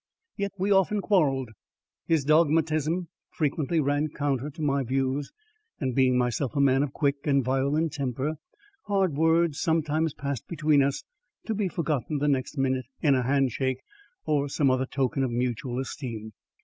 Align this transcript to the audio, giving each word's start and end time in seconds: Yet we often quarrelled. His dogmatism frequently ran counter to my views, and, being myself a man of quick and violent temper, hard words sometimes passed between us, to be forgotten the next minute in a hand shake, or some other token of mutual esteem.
Yet 0.35 0.51
we 0.57 0.71
often 0.71 0.99
quarrelled. 0.99 1.49
His 2.07 2.23
dogmatism 2.25 3.09
frequently 3.33 3.79
ran 3.79 4.09
counter 4.09 4.49
to 4.49 4.61
my 4.63 4.81
views, 4.81 5.31
and, 5.79 5.93
being 5.93 6.17
myself 6.17 6.55
a 6.55 6.59
man 6.59 6.81
of 6.81 6.91
quick 6.91 7.27
and 7.27 7.43
violent 7.43 7.93
temper, 7.93 8.39
hard 8.87 9.13
words 9.13 9.59
sometimes 9.59 10.15
passed 10.15 10.47
between 10.47 10.81
us, 10.81 11.03
to 11.45 11.53
be 11.53 11.67
forgotten 11.67 12.17
the 12.17 12.27
next 12.27 12.57
minute 12.57 12.85
in 13.03 13.13
a 13.13 13.21
hand 13.21 13.51
shake, 13.51 13.83
or 14.25 14.49
some 14.49 14.71
other 14.71 14.87
token 14.87 15.21
of 15.21 15.29
mutual 15.29 15.77
esteem. 15.79 16.33